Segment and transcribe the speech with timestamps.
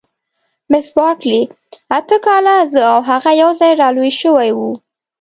[0.71, 1.41] مس بارکلي:
[1.97, 4.71] اته کاله، زه او هغه یوځای را لوي شوي وو.